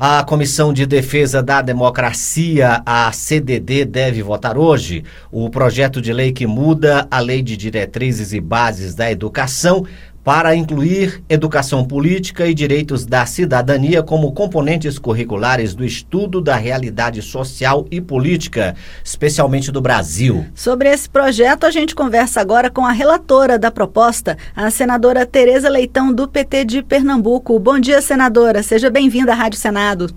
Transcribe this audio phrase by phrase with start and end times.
[0.00, 6.30] A Comissão de Defesa da Democracia, a CDD, deve votar hoje o projeto de lei
[6.30, 9.84] que muda a Lei de Diretrizes e Bases da Educação
[10.28, 17.22] para incluir educação política e direitos da cidadania como componentes curriculares do estudo da realidade
[17.22, 20.44] social e política, especialmente do Brasil.
[20.54, 25.70] Sobre esse projeto, a gente conversa agora com a relatora da proposta, a senadora Tereza
[25.70, 27.58] Leitão, do PT de Pernambuco.
[27.58, 28.62] Bom dia, senadora.
[28.62, 30.10] Seja bem-vinda à Rádio Senado.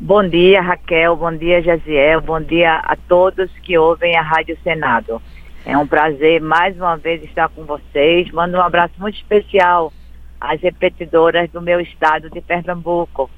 [0.00, 1.14] Bom dia, Raquel.
[1.14, 2.20] Bom dia, Jaziel.
[2.22, 5.22] Bom dia a todos que ouvem a Rádio Senado.
[5.66, 8.30] É um prazer mais uma vez estar com vocês.
[8.30, 9.92] Mando um abraço muito especial
[10.40, 13.28] às repetidoras do meu estado de Pernambuco,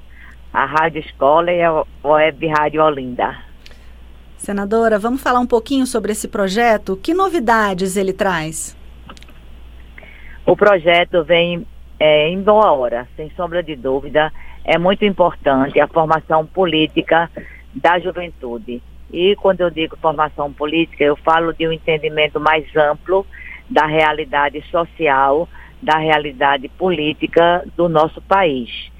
[0.53, 3.35] a Rádio Escola e a Web Rádio Olinda.
[4.37, 6.95] Senadora, vamos falar um pouquinho sobre esse projeto.
[6.95, 8.77] Que novidades ele traz?
[10.45, 11.65] O projeto vem
[11.99, 14.31] é, em boa hora, sem sombra de dúvida.
[14.63, 17.27] É muito importante a formação política
[17.73, 18.83] da juventude.
[19.11, 23.25] E quando eu digo formação política, eu falo de um entendimento mais amplo
[23.69, 25.47] da realidade social,
[25.81, 28.91] da realidade política do nosso país.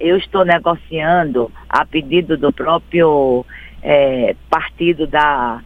[0.00, 3.44] Eu estou negociando, a pedido do próprio
[3.82, 5.60] é, partido da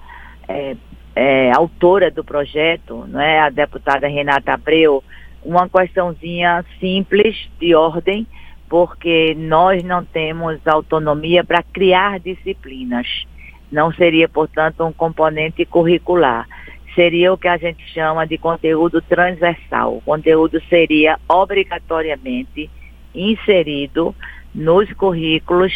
[0.49, 0.77] é,
[1.15, 5.03] é, autora do projeto, não é, a deputada Renata Abreu,
[5.43, 8.27] uma questãozinha simples de ordem,
[8.69, 13.07] porque nós não temos autonomia para criar disciplinas
[13.71, 16.47] não seria, portanto, um componente curricular.
[16.95, 19.97] Seria o que a gente chama de conteúdo transversal.
[19.97, 22.71] O conteúdo seria obrigatoriamente
[23.15, 24.15] inserido
[24.55, 25.73] nos currículos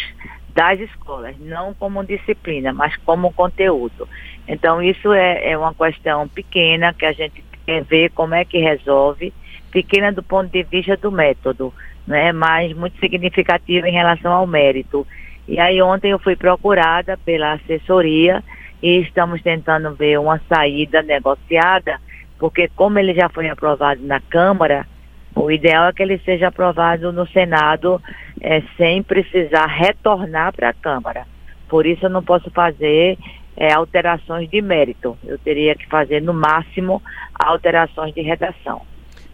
[0.53, 4.07] das escolas, não como disciplina, mas como conteúdo.
[4.47, 8.57] Então, isso é, é uma questão pequena que a gente quer ver como é que
[8.57, 9.33] resolve,
[9.71, 11.73] pequena do ponto de vista do método,
[12.05, 15.07] né, mas muito significativa em relação ao mérito.
[15.51, 18.41] E aí ontem eu fui procurada pela assessoria
[18.81, 21.99] e estamos tentando ver uma saída negociada,
[22.39, 24.87] porque como ele já foi aprovado na Câmara,
[25.35, 28.01] o ideal é que ele seja aprovado no Senado
[28.39, 31.27] é, sem precisar retornar para a Câmara.
[31.67, 33.17] Por isso eu não posso fazer
[33.57, 35.17] é, alterações de mérito.
[35.21, 37.03] Eu teria que fazer, no máximo,
[37.37, 38.83] alterações de redação.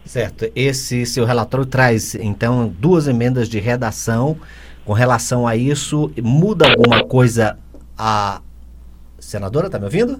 [0.04, 0.50] Certo.
[0.56, 4.36] Esse seu relatório traz, então, duas emendas de redação
[4.88, 7.58] com relação a isso, muda alguma coisa
[7.98, 8.40] a
[9.18, 10.18] senadora, está me ouvindo?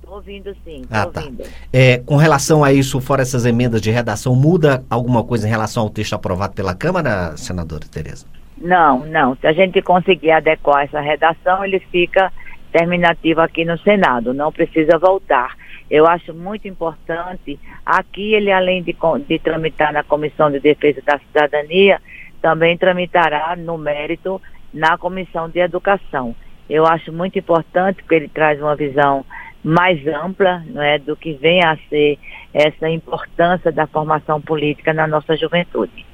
[0.00, 1.20] Estou ouvindo sim, ah, tá.
[1.20, 1.44] ouvindo.
[1.72, 5.84] É, com relação a isso, fora essas emendas de redação, muda alguma coisa em relação
[5.84, 8.26] ao texto aprovado pela Câmara, senadora Tereza?
[8.60, 9.36] Não, não.
[9.36, 12.32] Se a gente conseguir adequar essa redação, ele fica
[12.72, 15.54] terminativo aqui no Senado, não precisa voltar.
[15.88, 17.56] Eu acho muito importante,
[17.86, 18.96] aqui ele além de,
[19.28, 22.00] de tramitar na Comissão de Defesa da Cidadania,
[22.40, 24.40] também tramitará no mérito
[24.72, 26.34] na Comissão de Educação.
[26.68, 29.24] Eu acho muito importante porque ele traz uma visão
[29.64, 32.18] mais ampla não é, do que vem a ser
[32.52, 36.06] essa importância da formação política na nossa juventude.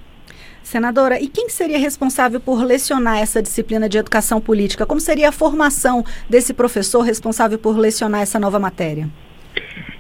[0.63, 4.87] Senadora, e quem seria responsável por lecionar essa disciplina de educação política?
[4.87, 9.07] Como seria a formação desse professor responsável por lecionar essa nova matéria?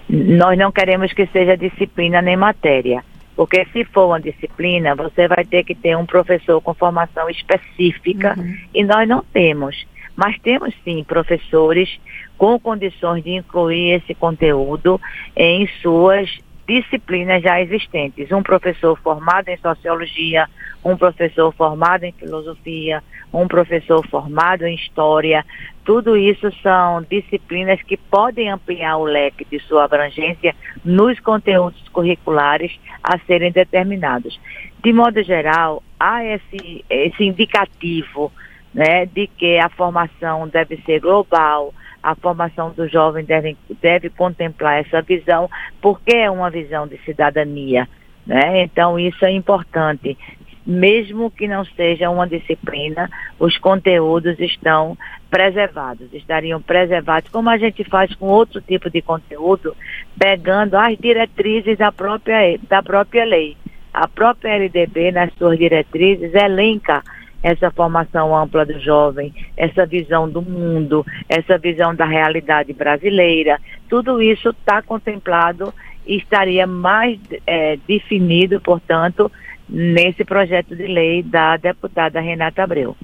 [0.08, 3.04] Nós não queremos que seja disciplina nem matéria.
[3.36, 8.34] Porque se for uma disciplina, você vai ter que ter um professor com formação específica
[8.38, 8.56] uhum.
[8.72, 9.86] e nós não temos.
[10.16, 11.98] Mas temos sim professores
[12.38, 15.00] com condições de incluir esse conteúdo
[15.36, 18.30] em suas disciplinas já existentes.
[18.32, 20.48] Um professor formado em sociologia,
[20.84, 23.02] um professor formado em filosofia,
[23.32, 25.44] um professor formado em história.
[25.84, 30.54] Tudo isso são disciplinas que podem ampliar o leque de sua abrangência
[30.84, 32.72] nos conteúdos curriculares
[33.02, 34.38] a serem determinados.
[34.82, 38.30] De modo geral, há esse, esse indicativo
[38.72, 41.72] né, de que a formação deve ser global,
[42.04, 45.48] a formação do jovem deve, deve contemplar essa visão,
[45.80, 47.88] porque é uma visão de cidadania.
[48.26, 48.62] Né?
[48.62, 50.14] Então, isso é importante.
[50.66, 54.98] Mesmo que não seja uma disciplina, os conteúdos estão
[55.30, 59.74] preservados, estariam preservados, como a gente faz com outro tipo de conteúdo,
[60.18, 63.56] pegando as diretrizes da própria, da própria lei.
[63.94, 67.02] A própria LDB, nas suas diretrizes, elenca
[67.44, 74.22] essa formação ampla do jovem, essa visão do mundo, essa visão da realidade brasileira, tudo
[74.22, 75.72] isso está contemplado
[76.06, 79.30] e estaria mais é, definido, portanto,
[79.68, 82.96] nesse projeto de lei da deputada Renata Abreu.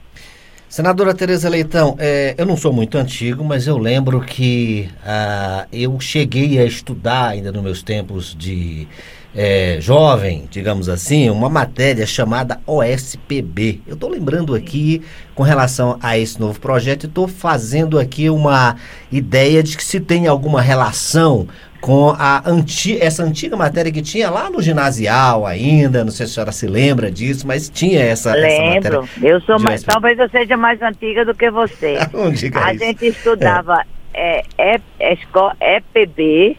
[0.67, 5.99] Senadora Tereza Leitão, é, eu não sou muito antigo, mas eu lembro que ah, eu
[6.01, 8.87] cheguei a estudar ainda nos meus tempos de
[9.35, 13.81] é, jovem, digamos assim, uma matéria chamada OSPB.
[13.87, 15.03] Eu estou lembrando aqui
[15.35, 18.77] com relação a esse novo projeto e estou fazendo aqui uma
[19.11, 21.47] ideia de que se tem alguma relação
[21.81, 26.33] com a anti, essa antiga matéria que tinha lá no ginasial ainda, não sei se
[26.33, 29.05] a senhora se lembra disso, mas tinha essa, Lembro.
[29.05, 31.97] essa Eu sou mais, talvez eu seja mais antiga do que você.
[32.13, 32.85] não diga a isso.
[32.85, 33.83] gente estudava
[34.13, 34.45] é.
[34.59, 35.17] É, é,
[35.61, 36.57] EPB,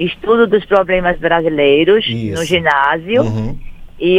[0.00, 2.38] Estudo dos Problemas Brasileiros, isso.
[2.38, 3.22] no ginásio.
[3.22, 3.58] Uhum.
[4.02, 4.16] E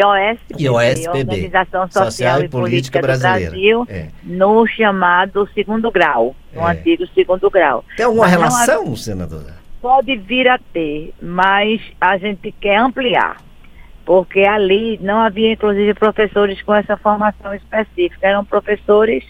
[0.60, 0.70] e OSPB,
[1.10, 3.50] Organização Social, Social e, Política, Política Brasileira.
[3.50, 4.10] Brasil, é.
[4.24, 6.72] no chamado segundo grau, no é.
[6.72, 7.84] antigo segundo grau.
[7.98, 9.58] Tem alguma mas relação, senadora?
[9.82, 13.38] Pode vir a ter, mas a gente quer ampliar.
[14.06, 18.28] Porque ali não havia, inclusive, professores com essa formação específica.
[18.28, 19.24] Eram professores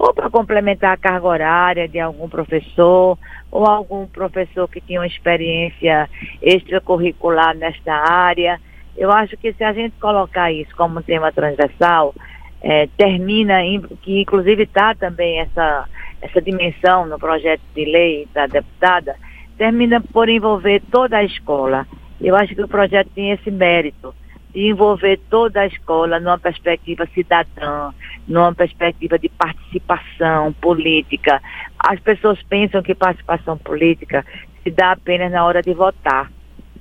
[0.00, 3.18] ou para complementar a carga horária de algum professor,
[3.52, 6.08] ou algum professor que tinha uma experiência
[6.40, 8.58] extracurricular nesta área.
[8.96, 12.14] Eu acho que se a gente colocar isso como tema transversal,
[12.62, 13.58] é, termina,
[14.00, 15.86] que inclusive está também essa,
[16.22, 19.16] essa dimensão no projeto de lei da deputada,
[19.58, 21.86] termina por envolver toda a escola.
[22.18, 24.14] Eu acho que o projeto tem esse mérito
[24.52, 27.92] de envolver toda a escola numa perspectiva cidadã,
[28.26, 31.40] numa perspectiva de participação política.
[31.78, 34.24] As pessoas pensam que participação política
[34.62, 36.30] se dá apenas na hora de votar.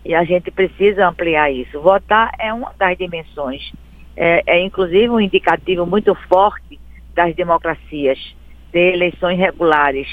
[0.03, 1.79] E a gente precisa ampliar isso.
[1.81, 3.71] Votar é uma das dimensões.
[4.15, 6.79] É, é inclusive um indicativo muito forte
[7.13, 8.17] das democracias,
[8.71, 10.07] ter eleições regulares.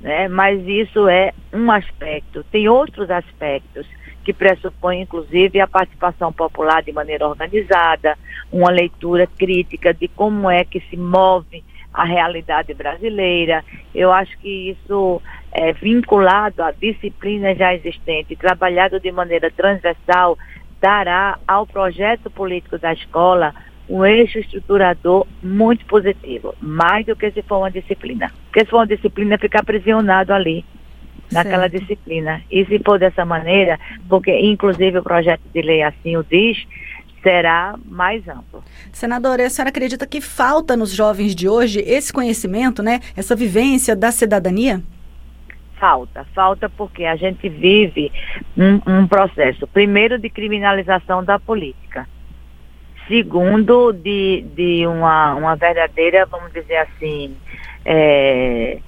[0.00, 0.28] Né?
[0.28, 2.44] Mas isso é um aspecto.
[2.52, 3.86] Tem outros aspectos
[4.24, 8.16] que pressupõe, inclusive, a participação popular de maneira organizada,
[8.50, 11.62] uma leitura crítica de como é que se move
[11.92, 13.64] a realidade brasileira.
[13.94, 15.22] Eu acho que isso
[15.52, 20.36] é vinculado à disciplina já existente, trabalhado de maneira transversal,
[20.80, 23.54] dará ao projeto político da escola
[23.88, 28.32] um eixo estruturador muito positivo, mais do que se for uma disciplina.
[28.46, 30.64] Porque se for uma disciplina, ficar aprisionado ali
[31.34, 31.80] naquela certo.
[31.80, 32.42] disciplina.
[32.50, 33.78] E se for dessa maneira,
[34.08, 36.66] porque inclusive o projeto de lei assim o diz,
[37.22, 38.62] será mais amplo.
[38.92, 43.00] Senadora, a senhora acredita que falta nos jovens de hoje esse conhecimento, né?
[43.16, 44.82] Essa vivência da cidadania?
[45.80, 48.12] Falta, falta porque a gente vive
[48.56, 52.06] um, um processo, primeiro, de criminalização da política.
[53.08, 57.36] Segundo, de, de uma, uma verdadeira, vamos dizer assim,
[57.84, 58.78] é,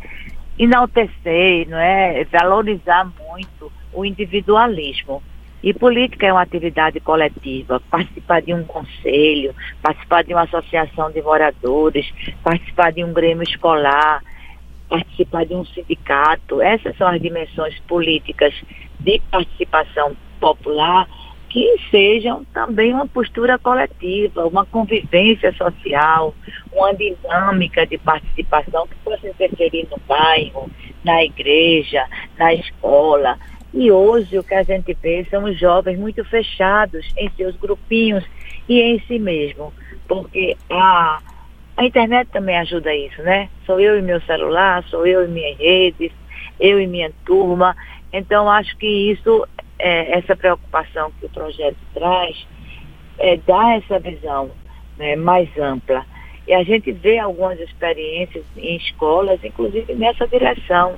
[0.59, 2.25] enaltecer, não é?
[2.25, 5.23] valorizar muito o individualismo.
[5.63, 11.21] E política é uma atividade coletiva, participar de um conselho, participar de uma associação de
[11.23, 12.07] moradores,
[12.43, 14.23] participar de um grêmio escolar,
[14.89, 16.61] participar de um sindicato.
[16.61, 18.55] Essas são as dimensões políticas
[19.01, 21.09] de participação popular
[21.57, 26.35] que sejam também uma postura coletiva, uma convivência social,
[26.71, 30.71] uma dinâmica de participação que possa interferir no bairro,
[31.03, 32.05] na igreja,
[32.39, 33.39] na escola.
[33.73, 38.23] E hoje o que a gente vê são os jovens muito fechados em seus grupinhos
[38.69, 39.73] e em si mesmo,
[40.07, 41.23] porque a,
[41.75, 43.49] a internet também ajuda isso, né?
[43.65, 46.13] Sou eu e meu celular, sou eu e minhas redes,
[46.61, 47.75] eu e minha turma.
[48.13, 49.47] Então acho que isso
[49.79, 52.47] é, essa preocupação que o projeto traz
[53.19, 54.51] é, dá essa visão
[54.99, 56.05] né, mais ampla.
[56.47, 60.97] E a gente vê algumas experiências em escolas, inclusive nessa direção.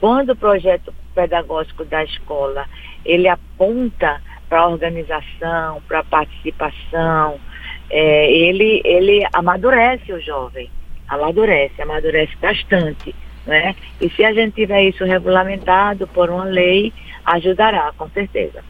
[0.00, 2.66] Quando o projeto pedagógico da escola
[3.04, 7.38] ele aponta para a organização, para a participação,
[7.90, 10.70] é, ele, ele amadurece o jovem,
[11.08, 13.14] amadurece, amadurece bastante.
[13.48, 13.74] Né?
[13.98, 16.92] E se a gente tiver isso regulamentado por uma lei,
[17.24, 18.62] ajudará, com certeza.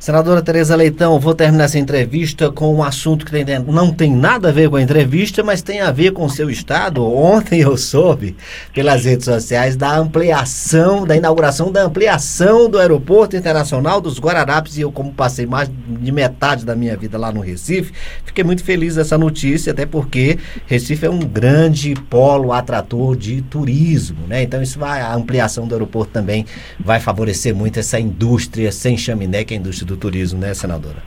[0.00, 3.32] Senadora Tereza Leitão, vou terminar essa entrevista com um assunto que
[3.68, 6.48] não tem nada a ver com a entrevista, mas tem a ver com o seu
[6.48, 7.04] estado.
[7.04, 8.34] Ontem eu soube,
[8.72, 14.78] pelas redes sociais, da ampliação, da inauguração da ampliação do Aeroporto Internacional dos Guararapes.
[14.78, 17.92] E eu, como passei mais de metade da minha vida lá no Recife,
[18.24, 24.26] fiquei muito feliz dessa notícia, até porque Recife é um grande polo atrator de turismo,
[24.26, 24.42] né?
[24.44, 26.46] Então isso vai, a ampliação do aeroporto também
[26.82, 31.02] vai favorecer muito essa indústria sem chaminé, que é a indústria do turismo, né, senadora?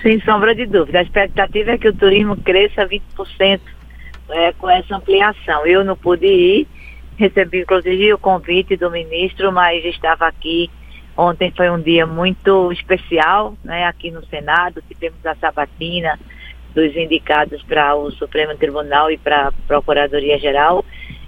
[0.00, 0.98] Sem sombra de dúvida.
[0.98, 3.60] A expectativa é que o turismo cresça 20%
[4.30, 5.66] é, com essa ampliação.
[5.66, 6.66] Eu não pude ir,
[7.16, 10.70] recebi inclusive o convite do ministro, mas estava aqui.
[11.16, 14.82] Ontem foi um dia muito especial, né, aqui no Senado.
[14.88, 16.18] Tivemos a sabatina
[16.74, 20.84] dos indicados para o Supremo Tribunal e para a Procuradoria Geral.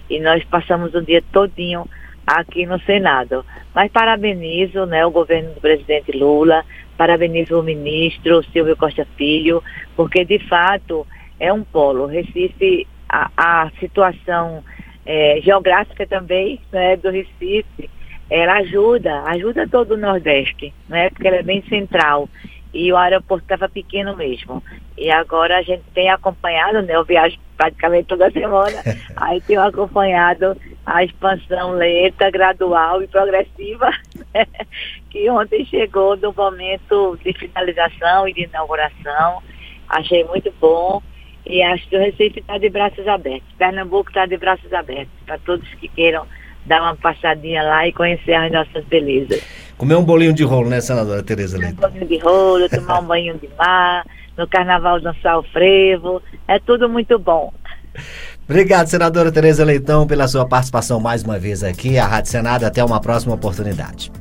[0.09, 1.87] E nós passamos o dia todinho
[2.27, 3.45] aqui no Senado.
[3.75, 6.65] Mas parabenizo né, o governo do presidente Lula,
[6.97, 9.63] parabenizo o ministro Silvio Costa Filho,
[9.97, 11.07] porque de fato
[11.39, 12.07] é um polo.
[12.07, 14.63] Recife, a, a situação
[15.05, 17.91] é, geográfica também né, do Recife,
[18.31, 22.29] ela ajuda, ajuda todo o Nordeste, né, porque ela é bem central
[22.75, 24.63] e o aeroporto estava pequeno mesmo.
[24.99, 26.97] E agora a gente tem acompanhado, né?
[26.97, 28.83] Eu viajo praticamente toda semana,
[29.17, 33.91] aí tenho acompanhado a expansão lenta, gradual e progressiva,
[34.35, 34.47] né,
[35.11, 39.43] que ontem chegou no momento de finalização e de inauguração.
[39.89, 41.03] Achei muito bom
[41.47, 43.49] e acho que o Recife está de braços abertos.
[43.59, 46.27] Pernambuco está de braços abertos para todos que queiram
[46.67, 49.43] dar uma passadinha lá e conhecer as nossas belezas.
[49.77, 51.75] Comer um bolinho de rolo, né, senadora Tereza Leite?
[51.75, 54.05] Um bolinho de rolo, tomar um banho de mar,
[54.37, 57.53] no carnaval dançar o frevo, é tudo muito bom.
[58.49, 61.99] Obrigado, senadora Tereza Leitão, pela sua participação mais uma vez aqui.
[61.99, 64.13] A Rádio Senado, até uma próxima oportunidade.